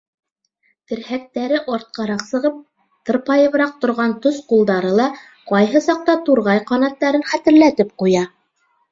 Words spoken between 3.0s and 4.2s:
тырпайыбыраҡ торған